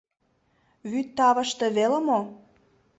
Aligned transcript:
Вӱд 0.91 1.07
тавыште 1.17 1.65
веле 1.77 1.99
мо? 2.07 2.19